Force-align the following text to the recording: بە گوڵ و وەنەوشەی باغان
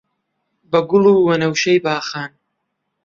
بە 0.71 0.79
گوڵ 0.89 1.03
و 1.09 1.25
وەنەوشەی 1.27 1.83
باغان 1.85 2.31